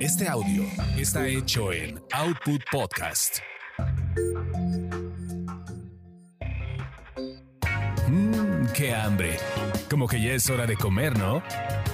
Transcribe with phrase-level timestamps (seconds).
[0.00, 0.64] Este audio
[0.96, 3.40] está hecho en Output Podcast.
[8.08, 9.36] Mmm, qué hambre.
[9.90, 11.42] Como que ya es hora de comer, ¿no?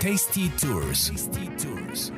[0.00, 1.09] Tasty Tours.
[1.11, 2.12] Tasty Tours.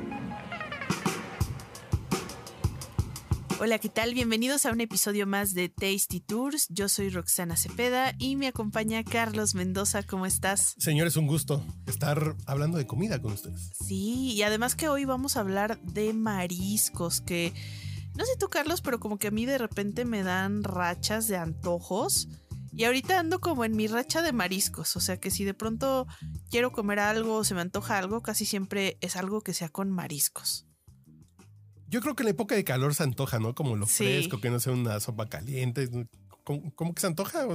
[3.61, 4.14] Hola, ¿qué tal?
[4.14, 6.68] Bienvenidos a un episodio más de Tasty Tours.
[6.68, 10.04] Yo soy Roxana Cepeda y me acompaña Carlos Mendoza.
[10.04, 10.77] ¿Cómo estás?
[10.79, 13.73] Señores, un gusto estar hablando de comida con ustedes.
[13.84, 17.52] Sí, y además que hoy vamos a hablar de mariscos, que
[18.14, 21.36] no sé tú, Carlos, pero como que a mí de repente me dan rachas de
[21.36, 22.28] antojos.
[22.70, 26.06] Y ahorita ando como en mi racha de mariscos, o sea que si de pronto
[26.48, 29.91] quiero comer algo o se me antoja algo, casi siempre es algo que sea con
[29.91, 30.67] mariscos.
[31.88, 33.55] Yo creo que en la época de calor se antoja, ¿no?
[33.55, 34.05] Como lo Sí.
[34.05, 35.88] fresco, que no sea una sopa caliente.
[36.45, 37.47] ¿Cómo, cómo que se antoja?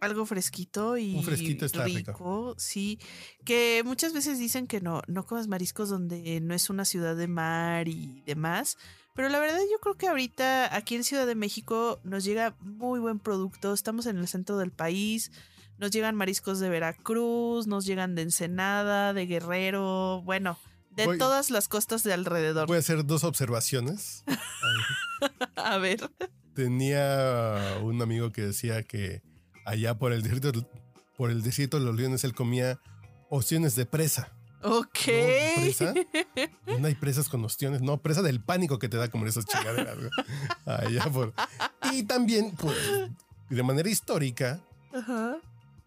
[0.00, 2.54] Algo fresquito y Un fresquito está rico, rico.
[2.58, 2.98] sí.
[3.44, 7.26] Que muchas veces dicen que no, no comas mariscos donde no es una ciudad de
[7.28, 8.76] mar y demás.
[9.14, 12.98] Pero la verdad yo creo que ahorita aquí en Ciudad de México nos llega muy
[13.00, 13.72] buen producto.
[13.72, 15.30] Estamos en el centro del país.
[15.78, 20.58] Nos llegan mariscos de Veracruz, nos llegan de Ensenada, de Guerrero, bueno,
[20.96, 22.66] de Voy- todas las costas de alrededor.
[22.66, 24.24] Voy a hacer dos observaciones.
[25.56, 26.10] a ver.
[26.54, 29.22] Tenía un amigo que decía que
[29.64, 30.68] allá por el desierto,
[31.16, 32.78] por el desierto de los leones él comía
[33.30, 34.32] ostiones de presa.
[34.62, 34.98] Ok.
[35.08, 35.62] ¿No?
[35.62, 35.94] ¿Presa?
[36.78, 37.82] No hay presas con ostiones.
[37.82, 39.96] No, presa del pánico que te da comer esas chingaderas.
[40.64, 41.34] Allá por...
[41.92, 42.76] Y también, pues,
[43.50, 44.60] de manera histórica,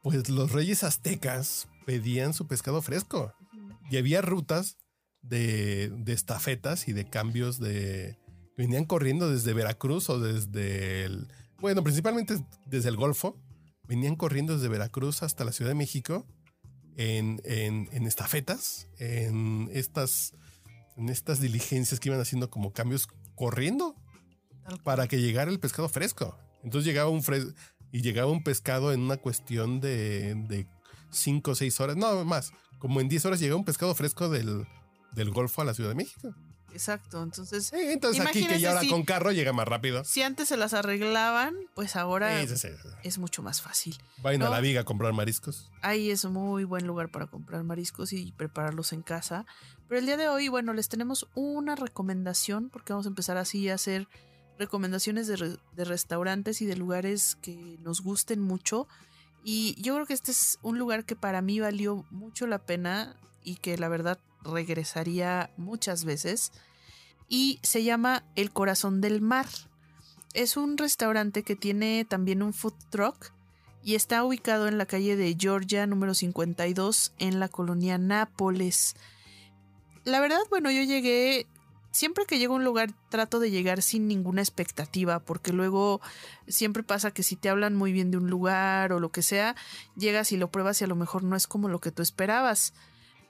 [0.03, 3.33] pues los reyes aztecas pedían su pescado fresco.
[3.89, 4.77] Y había rutas
[5.27, 8.17] de, de estafetas y de cambios de...
[8.57, 11.27] Venían corriendo desde Veracruz o desde el...
[11.59, 13.39] Bueno, principalmente desde el Golfo.
[13.83, 16.25] Venían corriendo desde Veracruz hasta la Ciudad de México
[16.97, 20.33] en, en- en estafetas, en estas,
[20.97, 23.95] en estas diligencias que iban haciendo como cambios corriendo
[24.83, 26.37] para que llegara el pescado fresco.
[26.63, 27.45] Entonces llegaba un fres
[27.91, 30.67] y llegaba un pescado en una cuestión de, de
[31.11, 34.67] cinco o seis horas, no más, como en 10 horas llegaba un pescado fresco del,
[35.17, 36.33] del Golfo a la Ciudad de México.
[36.73, 37.23] Exacto.
[37.23, 40.03] Entonces, Eh, entonces aquí que ya ahora si- con carro llega más rápido.
[40.03, 42.89] Si antes se las arreglaban, pues ahora Sí, sí, sí.
[43.03, 43.97] es mucho más fácil.
[44.21, 44.51] Vayan a No.
[44.51, 45.71] la viga a comprar mariscos.
[45.81, 49.45] Ahí es un muy buen lugar para comprar mariscos y prepararlos en casa.
[49.87, 53.69] Pero el día de hoy, bueno, les tenemos una recomendación, porque vamos a empezar así
[53.69, 54.07] a hacer
[54.59, 58.87] recomendaciones de, re- de restaurantes y de lugares que nos gusten mucho.
[59.43, 63.15] Y yo creo que este es un lugar que para mí valió mucho la pena
[63.43, 66.51] y que la verdad regresaría muchas veces.
[67.27, 69.47] Y se llama El Corazón del Mar.
[70.33, 73.31] Es un restaurante que tiene también un food truck
[73.87, 78.95] y está ubicado en la calle de Georgia número 52 en la colonia Nápoles.
[80.03, 81.47] La verdad, bueno, yo llegué,
[81.91, 86.01] siempre que llego a un lugar trato de llegar sin ninguna expectativa, porque luego
[86.47, 89.55] siempre pasa que si te hablan muy bien de un lugar o lo que sea,
[89.95, 92.73] llegas y lo pruebas y a lo mejor no es como lo que tú esperabas.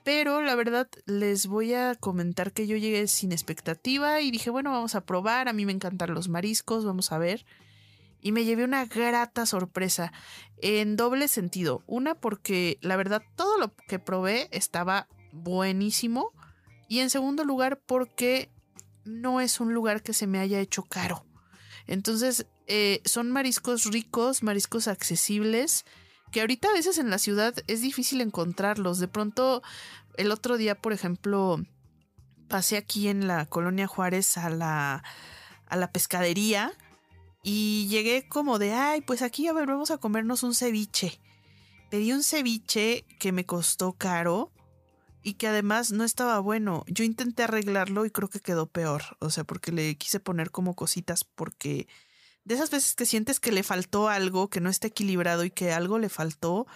[0.08, 4.70] Pero la verdad les voy a comentar que yo llegué sin expectativa y dije, bueno,
[4.72, 7.44] vamos a probar, a mí me encantan los mariscos, vamos a ver.
[8.22, 10.14] Y me llevé una grata sorpresa
[10.62, 11.82] en doble sentido.
[11.86, 16.32] Una porque la verdad todo lo que probé estaba buenísimo.
[16.88, 18.50] Y en segundo lugar porque
[19.04, 21.26] no es un lugar que se me haya hecho caro.
[21.86, 25.84] Entonces eh, son mariscos ricos, mariscos accesibles,
[26.30, 28.98] que ahorita a veces en la ciudad es difícil encontrarlos.
[28.98, 29.62] De pronto
[30.16, 31.64] el otro día, por ejemplo,
[32.48, 35.04] pasé aquí en la colonia Juárez a la,
[35.66, 36.72] a la pescadería.
[37.42, 41.20] Y llegué como de, ay, pues aquí a ver, vamos a comernos un ceviche.
[41.90, 44.52] Pedí un ceviche que me costó caro
[45.22, 46.84] y que además no estaba bueno.
[46.88, 49.02] Yo intenté arreglarlo y creo que quedó peor.
[49.20, 51.86] O sea, porque le quise poner como cositas porque
[52.44, 55.72] de esas veces que sientes que le faltó algo, que no está equilibrado y que
[55.72, 56.66] algo le faltó,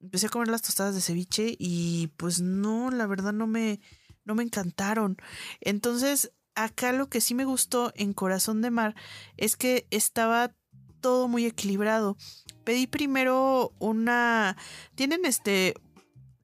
[0.00, 3.80] empecé a comer las tostadas de ceviche y pues no, la verdad no me,
[4.24, 5.16] no me encantaron.
[5.60, 8.94] Entonces, acá lo que sí me gustó en Corazón de Mar
[9.36, 10.54] es que estaba
[11.00, 12.16] todo muy equilibrado.
[12.64, 14.56] Pedí primero una...
[14.94, 15.74] Tienen este...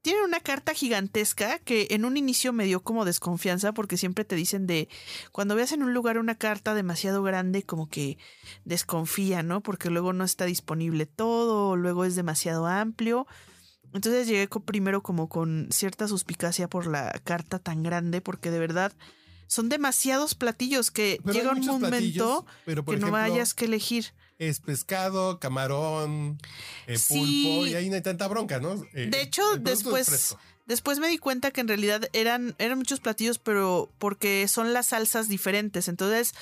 [0.01, 4.35] Tienen una carta gigantesca que en un inicio me dio como desconfianza porque siempre te
[4.35, 4.87] dicen de
[5.31, 8.17] cuando veas en un lugar una carta demasiado grande como que
[8.63, 9.61] desconfía, ¿no?
[9.61, 13.27] Porque luego no está disponible todo, luego es demasiado amplio.
[13.93, 18.93] Entonces llegué primero como con cierta suspicacia por la carta tan grande porque de verdad
[19.47, 24.13] son demasiados platillos que Pero llega un momento pero que no hayas que elegir.
[24.39, 26.39] Es pescado, camarón,
[26.87, 27.53] eh, Sí.
[27.53, 28.73] pulpo, y ahí no hay tanta bronca, ¿no?
[28.93, 30.35] Eh, De hecho, producto es después.
[30.65, 34.87] Después me di cuenta que en realidad eran, eran muchos platillos, pero porque son las
[34.87, 35.87] salsas diferentes.
[35.87, 36.35] Entonces,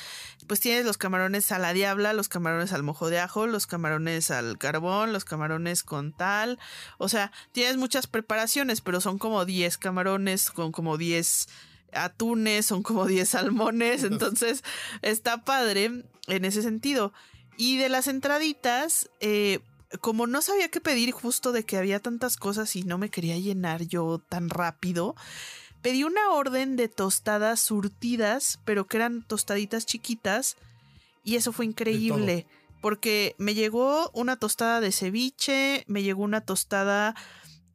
[0.47, 4.29] pues tienes los camarones a la diabla, los camarones al mojo de ajo, los camarones
[4.29, 6.59] al carbón, los camarones con tal.
[6.97, 11.47] O sea, tienes muchas preparaciones, pero son como 10 camarones con como 10
[11.93, 14.03] atunes, son como 10 salmones.
[14.03, 14.61] Entonces,
[15.01, 17.13] está padre en ese sentido.
[17.57, 19.59] Y de las entraditas, eh,
[19.99, 23.37] como no sabía qué pedir justo de que había tantas cosas y no me quería
[23.37, 25.15] llenar yo tan rápido,
[25.81, 30.55] pedí una orden de tostadas surtidas, pero que eran tostaditas chiquitas
[31.23, 32.45] y eso fue increíble.
[32.79, 37.15] Porque me llegó una tostada de ceviche, me llegó una tostada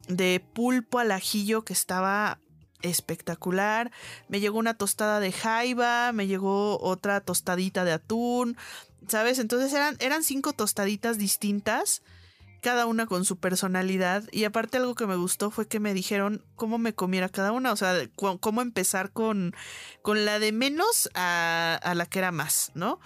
[0.06, 2.38] de pulpo al ajillo que estaba
[2.82, 3.90] espectacular.
[4.28, 8.56] Me llegó una tostada de jaiba, me llegó otra tostadita de atún,
[9.08, 9.38] ¿sabes?
[9.38, 12.02] Entonces eran, eran cinco tostaditas distintas,
[12.60, 14.24] cada una con su personalidad.
[14.32, 17.72] Y aparte algo que me gustó fue que me dijeron cómo me comiera cada una,
[17.72, 19.54] o sea, cómo empezar con,
[20.02, 23.00] con la de menos a, a la que era más, ¿no?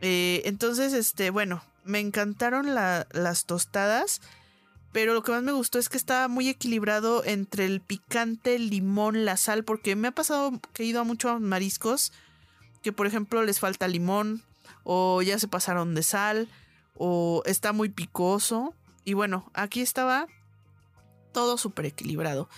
[0.00, 4.20] Eh, entonces, este, bueno, me encantaron las tostadas.
[4.92, 8.70] Pero lo que más me gustó es que estaba muy equilibrado entre el picante, el
[8.70, 12.12] limón, la sal, porque me ha pasado que he ido a muchos mariscos
[12.80, 14.44] que, por ejemplo, les falta limón,
[14.82, 16.48] o ya se pasaron de sal,
[16.96, 18.74] o está muy picoso.
[19.04, 20.26] Y bueno, aquí estaba
[21.32, 22.48] todo súper equilibrado.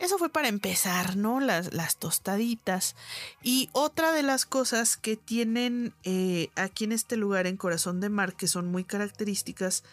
[0.00, 1.40] Eso fue para empezar, ¿no?
[1.40, 2.96] Las, las, tostaditas.
[3.42, 8.08] Y otra de las cosas que tienen eh, aquí en este lugar, en Corazón de
[8.08, 9.84] Mar, que son muy características,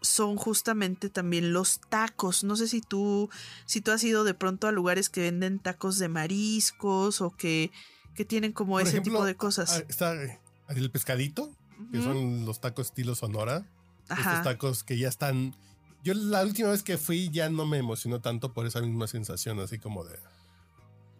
[0.00, 2.42] son justamente también los tacos.
[2.42, 3.30] No sé si tú,
[3.66, 7.70] si tú has ido de pronto a lugares que venden tacos de mariscos o que,
[8.16, 9.76] que tienen como ese tipo de cosas.
[9.76, 11.54] Ah, está eh, el pescadito,
[11.92, 13.66] que son los tacos estilo Sonora.
[14.08, 15.54] Estos tacos que ya están.
[16.02, 19.58] Yo la última vez que fui ya no me emocionó tanto por esa misma sensación,
[19.60, 20.18] así como de.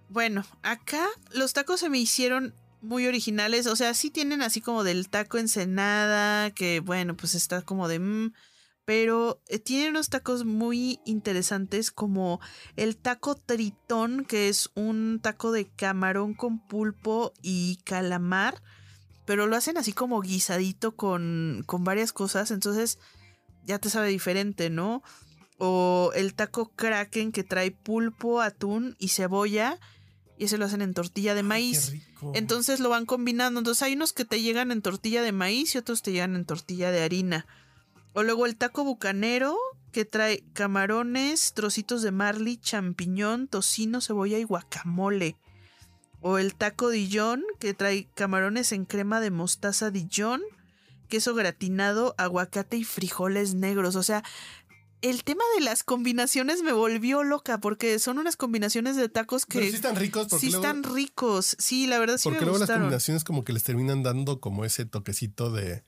[0.08, 3.66] Bueno, acá los tacos se me hicieron muy originales.
[3.66, 7.98] O sea, sí tienen así como del taco ensenada, que bueno, pues está como de.
[7.98, 8.32] Mm,
[8.84, 12.40] pero eh, tienen unos tacos muy interesantes como
[12.76, 18.62] el taco tritón, que es un taco de camarón con pulpo y calamar
[19.26, 22.98] pero lo hacen así como guisadito con, con varias cosas, entonces
[23.66, 25.02] ya te sabe diferente, ¿no?
[25.58, 29.78] O el taco kraken que trae pulpo, atún y cebolla.
[30.38, 31.94] Y ese lo hacen en tortilla de maíz.
[32.34, 33.58] Entonces lo van combinando.
[33.58, 36.44] Entonces hay unos que te llegan en tortilla de maíz y otros te llegan en
[36.44, 37.46] tortilla de harina.
[38.12, 39.56] O luego el taco bucanero
[39.92, 45.36] que trae camarones, trocitos de marley, champiñón, tocino, cebolla y guacamole.
[46.20, 50.42] O el taco Dijon, que trae camarones en crema de mostaza Dijon,
[51.08, 53.96] queso gratinado, aguacate y frijoles negros.
[53.96, 54.24] O sea,
[55.02, 59.70] el tema de las combinaciones me volvió loca porque son unas combinaciones de tacos que.
[59.70, 60.28] sí están ricos.
[60.38, 61.56] Sí están ricos.
[61.58, 64.84] Sí, la verdad sí porque luego las combinaciones como que les terminan dando como ese
[64.84, 65.84] toquecito de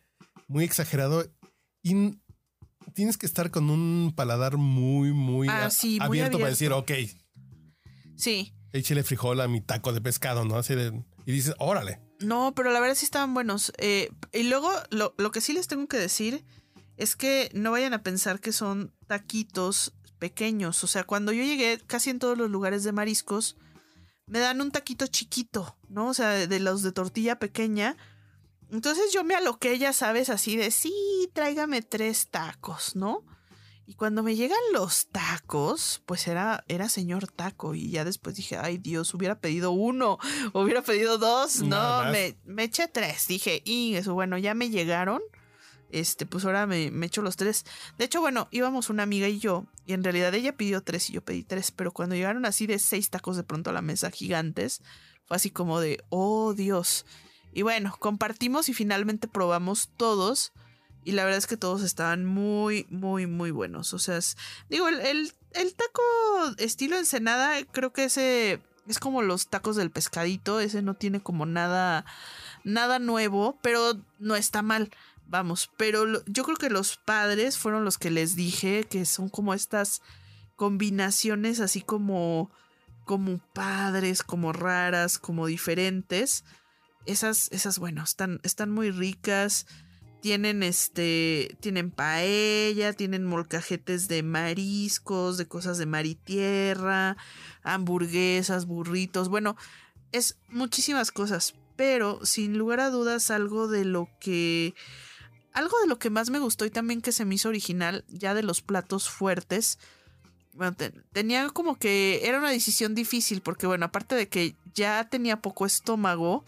[0.47, 1.27] muy exagerado.
[1.83, 2.19] Y
[2.95, 6.93] tienes que estar con un paladar muy, muy, ah, muy abierto para decir, ok.
[8.17, 10.57] Sí échale frijol a mi taco de pescado, ¿no?
[10.57, 12.01] Así de, y dices, órale.
[12.21, 13.73] No, pero la verdad sí estaban buenos.
[13.79, 16.45] Eh, y luego lo, lo, que sí les tengo que decir
[16.97, 20.83] es que no vayan a pensar que son taquitos pequeños.
[20.85, 23.57] O sea, cuando yo llegué casi en todos los lugares de mariscos,
[24.27, 26.09] me dan un taquito chiquito, ¿no?
[26.09, 27.97] O sea, de los de tortilla pequeña.
[28.71, 33.25] Entonces yo me aloqué, ya sabes, así de, sí, tráigame tres tacos, ¿no?
[33.89, 37.75] Y cuando me llegan los tacos, pues era, era señor taco.
[37.75, 40.19] Y ya después dije, ay Dios, hubiera pedido uno,
[40.53, 41.63] hubiera pedido dos.
[41.63, 43.27] No, me, me, eché tres.
[43.29, 45.23] Dije, y eso, bueno, ya me llegaron.
[45.91, 47.65] Este, pues ahora me, me echo los tres.
[47.97, 49.65] De hecho, bueno, íbamos una amiga y yo.
[49.87, 51.71] Y en realidad ella pidió tres y yo pedí tres.
[51.71, 54.83] Pero cuando llegaron así de seis tacos de pronto a la mesa gigantes,
[55.25, 57.07] fue así como de, oh Dios.
[57.55, 60.53] Y bueno, compartimos y finalmente probamos todos.
[61.05, 63.95] Y la verdad es que todos estaban muy, muy, muy buenos.
[63.95, 64.19] O sea,
[64.69, 66.03] digo, el, el, taco
[66.59, 70.61] estilo ensenada, creo que ese es como los tacos del pescadito.
[70.61, 72.05] Ese no tiene como nada,
[72.65, 74.91] nada nuevo, pero no está mal.
[75.27, 79.53] Vamos, pero yo creo que los padres fueron los que les dije que son como
[79.53, 80.01] estas
[80.57, 82.51] combinaciones así como
[83.09, 86.45] como padres, como raras, como diferentes.
[87.07, 89.67] Esas, esas, bueno, están, están muy ricas.
[90.21, 97.17] Tienen este, tienen paella, tienen molcajetes de mariscos, de cosas de mar y tierra,
[97.63, 99.57] hamburguesas, burritos, bueno,
[100.11, 104.75] es muchísimas cosas, pero sin lugar a dudas algo de lo que
[105.53, 108.35] algo de lo que más me gustó y también que se me hizo original ya
[108.35, 109.79] de los platos fuertes
[110.53, 115.09] bueno, te- tenía como que era una decisión difícil porque bueno, aparte de que ya
[115.09, 116.45] tenía poco estómago,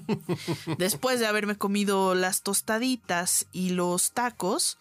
[0.78, 4.78] después de haberme comido las tostaditas y los tacos,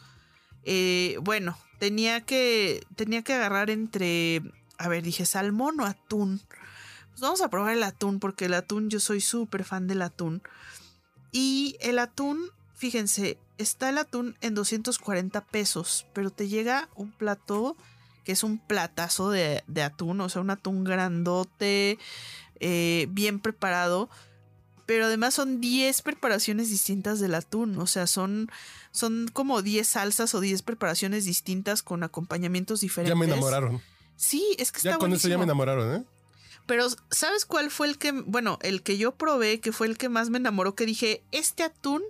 [0.64, 4.42] eh, bueno, tenía que tenía que agarrar entre,
[4.78, 6.42] a ver, dije salmón o atún.
[7.10, 10.42] Pues vamos a probar el atún porque el atún yo soy súper fan del atún.
[11.32, 17.76] Y el atún, fíjense, está el atún en 240 pesos, pero te llega un plato
[18.24, 21.98] que es un platazo de, de atún, o sea, un atún grandote,
[22.60, 24.10] eh, bien preparado.
[24.86, 28.50] Pero además son 10 preparaciones distintas del atún, o sea, son,
[28.92, 33.16] son como 10 salsas o 10 preparaciones distintas con acompañamientos diferentes.
[33.16, 33.82] Ya me enamoraron.
[34.16, 36.04] Sí, es que está Ya con eso ya me enamoraron, ¿eh?
[36.66, 40.10] Pero, ¿sabes cuál fue el que, bueno, el que yo probé, que fue el que
[40.10, 42.04] más me enamoró, que dije, este atún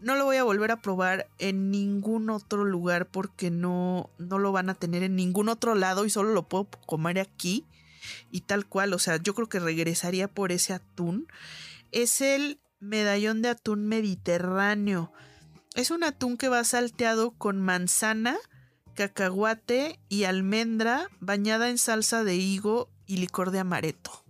[0.00, 4.52] no lo voy a volver a probar en ningún otro lugar porque no, no lo
[4.52, 7.66] van a tener en ningún otro lado y solo lo puedo comer aquí
[8.30, 11.26] y tal cual, o sea, yo creo que regresaría por ese atún.
[11.92, 15.12] Es el medallón de atún mediterráneo.
[15.74, 18.36] Es un atún que va salteado con manzana,
[18.94, 24.24] cacahuate y almendra bañada en salsa de higo y licor de amaretto.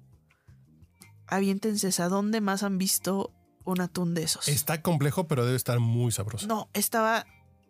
[1.26, 3.32] Aviéntense, ¿a dónde más han visto
[3.64, 4.48] un atún de esos?
[4.48, 6.46] Está complejo, pero debe estar muy sabroso.
[6.46, 7.24] No, estaba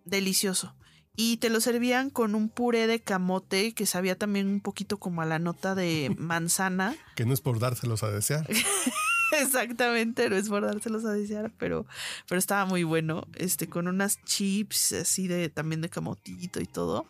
[0.04, 0.75] delicioso.
[1.16, 5.20] Y te lo servían con un puré de camote que sabía también un poquito como
[5.20, 6.97] a la nota de manzana.
[7.16, 8.49] Que no es por dárselos a desear.
[9.40, 11.87] Exactamente, no es por dárselos a desear, pero,
[12.28, 13.26] pero estaba muy bueno.
[13.37, 17.06] Este, con unas chips así de también de camotito y todo.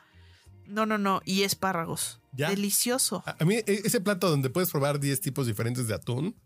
[0.66, 1.20] No, no, no.
[1.24, 2.20] Y espárragos.
[2.32, 2.48] Ya.
[2.50, 3.22] Delicioso.
[3.26, 6.36] A a mí, e- ese plato donde puedes probar 10 tipos diferentes de atún,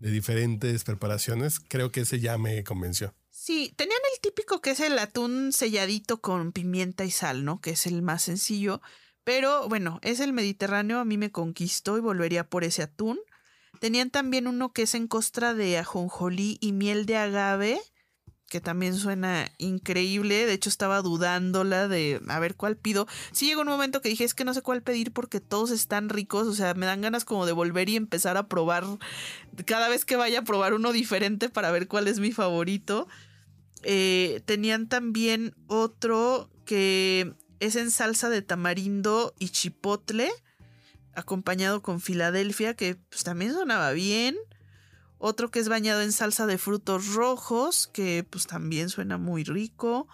[0.00, 3.14] de diferentes preparaciones, creo que ese ya me convenció.
[3.30, 7.60] Sí, tenían el típico que es el atún selladito con pimienta y sal, ¿no?
[7.60, 8.80] Que es el más sencillo.
[9.24, 13.18] Pero bueno, es el Mediterráneo, a mí me conquistó y volvería por ese atún.
[13.80, 17.80] Tenían también uno que es en costra de ajonjolí y miel de agave,
[18.48, 20.46] que también suena increíble.
[20.46, 23.06] De hecho, estaba dudándola de a ver cuál pido.
[23.32, 26.08] Sí llegó un momento que dije, es que no sé cuál pedir porque todos están
[26.08, 26.46] ricos.
[26.46, 28.84] O sea, me dan ganas como de volver y empezar a probar
[29.64, 33.08] cada vez que vaya a probar uno diferente para ver cuál es mi favorito.
[33.82, 40.30] Eh, tenían también otro que es en salsa de tamarindo y chipotle,
[41.16, 44.36] acompañado con Filadelfia, que pues, también sonaba bien.
[45.18, 50.06] Otro que es bañado en salsa de frutos rojos, que pues también suena muy rico.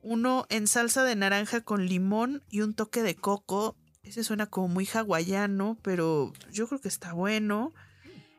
[0.00, 3.76] Uno en salsa de naranja con limón y un toque de coco.
[4.02, 7.72] Ese suena como muy hawaiano, pero yo creo que está bueno.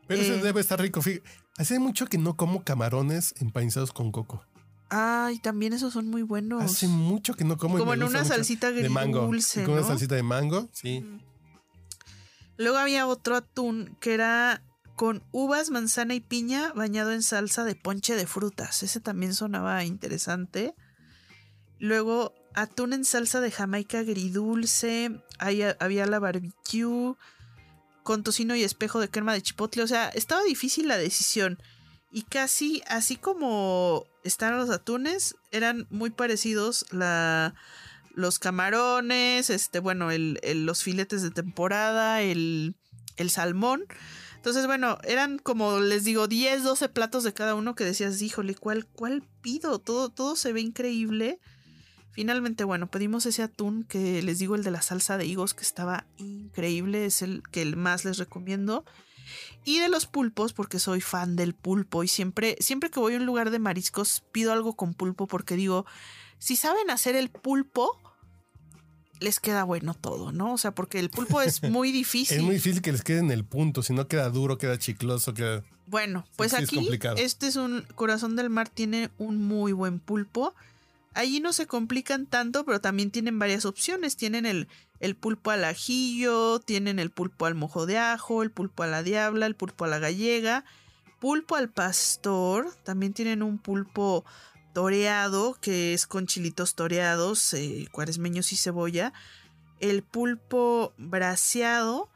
[0.08, 0.42] Pero ese Eh.
[0.44, 1.00] debe estar rico.
[1.58, 4.44] Hace mucho que no como camarones empanizados con coco.
[4.90, 6.64] Ay, también esos son muy buenos.
[6.64, 7.78] Hace mucho que no como.
[7.78, 9.20] Como en una salsita de mango.
[9.20, 11.06] agridulce, Con una salsita de mango, sí.
[12.58, 14.64] Luego había otro atún que era
[14.96, 18.84] con uvas, manzana y piña bañado en salsa de ponche de frutas.
[18.84, 20.76] Ese también sonaba interesante.
[21.80, 25.12] Luego atún en salsa de jamaica agridulce.
[25.40, 27.16] Ahí ha- había la barbecue
[28.04, 29.82] con tocino y espejo de crema de chipotle.
[29.84, 31.58] O sea, estaba difícil la decisión.
[32.12, 37.56] Y casi así como están los atunes, eran muy parecidos la,
[38.14, 42.76] los camarones, este, bueno, el, el- los filetes de temporada, el,
[43.18, 43.86] el salmón.
[44.36, 48.56] Entonces, bueno, eran como les digo, 10, 12 platos de cada uno que decías, híjole,
[48.56, 49.80] ¿cuál, cuál pido?
[49.80, 51.40] Todo, todo se ve increíble.
[52.12, 55.64] Finalmente, bueno, pedimos ese atún que les digo, el de la salsa de higos, que
[55.64, 58.86] estaba increíble, es el que más les recomiendo.
[59.66, 63.18] Y de los pulpos, porque soy fan del pulpo y siempre, siempre que voy a
[63.18, 65.86] un lugar de mariscos pido algo con pulpo porque digo,
[66.40, 68.00] si saben hacer el pulpo,
[69.24, 70.54] les queda bueno todo, ¿no?
[70.54, 72.38] O sea, porque el pulpo es muy difícil.
[72.38, 73.82] Es muy difícil que les quede en el punto.
[73.82, 75.64] Si no queda duro, queda chicloso, queda.
[75.88, 80.54] Bueno, pues sí aquí este es un corazón del mar, tiene un muy buen pulpo.
[81.14, 84.18] Allí no se complican tanto, pero también tienen varias opciones.
[84.18, 84.68] Tienen el,
[85.00, 89.04] el pulpo al ajillo, tienen el pulpo al mojo de ajo, el pulpo a la
[89.04, 90.66] diabla, el pulpo a la gallega,
[91.20, 92.74] pulpo al pastor.
[92.84, 94.26] También tienen un pulpo
[94.74, 99.14] toreado, que es con chilitos toreados, eh, cuaresmeños y cebolla.
[99.80, 102.10] El pulpo braseado.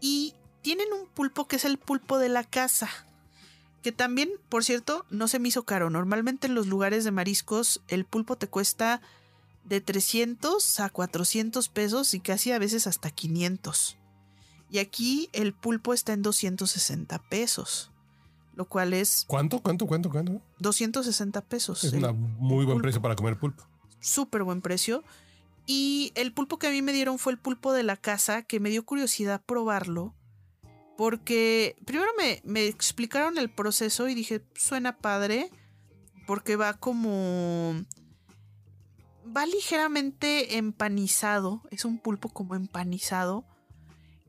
[0.00, 2.88] Y tienen un pulpo que es el pulpo de la casa.
[3.82, 5.90] Que también, por cierto, no se me hizo caro.
[5.90, 9.02] Normalmente en los lugares de mariscos el pulpo te cuesta
[9.64, 13.96] de 300 a 400 pesos y casi a veces hasta 500.
[14.70, 17.90] Y aquí el pulpo está en 260 pesos.
[18.56, 19.60] Lo cual es ¿Cuánto?
[19.60, 19.86] ¿Cuánto?
[19.86, 20.10] ¿Cuánto?
[20.10, 20.40] ¿Cuánto?
[20.60, 21.82] 260 pesos.
[21.84, 22.82] Es un muy buen pulpo.
[22.82, 23.64] precio para comer pulpo.
[24.00, 25.02] súper buen precio.
[25.66, 28.60] Y el pulpo que a mí me dieron fue el pulpo de la casa, que
[28.60, 30.14] me dio curiosidad probarlo.
[30.96, 35.50] Porque primero me, me explicaron el proceso y dije, suena padre.
[36.26, 37.74] Porque va como...
[39.36, 41.62] Va ligeramente empanizado.
[41.70, 43.44] Es un pulpo como empanizado.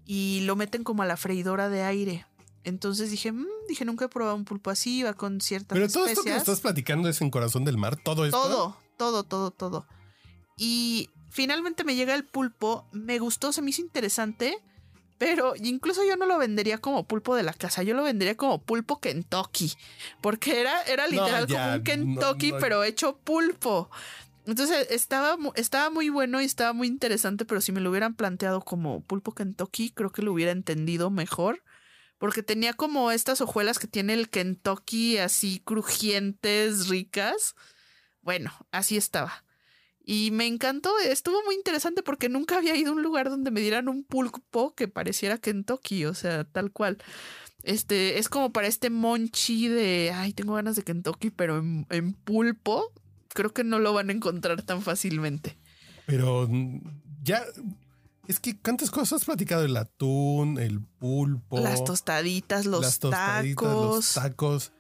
[0.05, 2.25] Y lo meten como a la freidora de aire.
[2.65, 6.07] Entonces dije, mmm, dije, nunca he probado un pulpo así, va con ciertas Pero todo
[6.07, 8.41] esto que estás platicando es en Corazón del Mar, todo esto.
[8.41, 9.87] Todo, todo, todo, todo.
[10.57, 14.57] Y finalmente me llega el pulpo, me gustó, se me hizo interesante,
[15.19, 18.59] pero incluso yo no lo vendería como pulpo de la casa, yo lo vendería como
[18.59, 19.73] pulpo Kentucky,
[20.21, 23.91] porque era, era literal como un Kentucky, pero hecho pulpo.
[24.47, 28.61] Entonces estaba, estaba muy bueno y estaba muy interesante, pero si me lo hubieran planteado
[28.61, 31.61] como pulpo Kentucky, creo que lo hubiera entendido mejor
[32.17, 37.55] porque tenía como estas hojuelas que tiene el Kentucky así crujientes, ricas.
[38.21, 39.43] Bueno, así estaba.
[40.03, 43.61] Y me encantó, estuvo muy interesante porque nunca había ido a un lugar donde me
[43.61, 46.99] dieran un pulpo que pareciera Kentucky, o sea, tal cual.
[47.63, 52.13] Este, es como para este monchi de, ay, tengo ganas de Kentucky, pero en, en
[52.13, 52.91] pulpo,
[53.29, 55.57] creo que no lo van a encontrar tan fácilmente.
[56.05, 56.47] Pero
[57.23, 57.43] ya,
[58.27, 61.59] es que cuántas cosas has platicado, el atún, el pulpo.
[61.59, 63.95] Las tostaditas, los tacos.
[63.95, 64.71] Los tacos.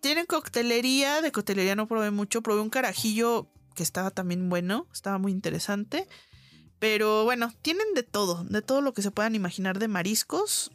[0.00, 5.18] Tienen coctelería, de coctelería no probé mucho, probé un carajillo que estaba también bueno, estaba
[5.18, 6.08] muy interesante.
[6.78, 10.72] Pero bueno, tienen de todo, de todo lo que se puedan imaginar de mariscos.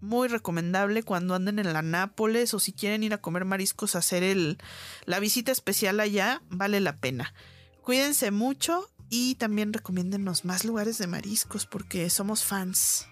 [0.00, 4.24] Muy recomendable cuando anden en la Nápoles o si quieren ir a comer mariscos, hacer
[4.24, 4.58] el,
[5.04, 7.34] la visita especial allá, vale la pena.
[7.82, 13.06] Cuídense mucho y también recomiéndenos más lugares de mariscos porque somos fans.